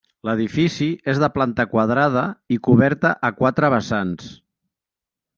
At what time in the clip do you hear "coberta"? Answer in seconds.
2.67-3.11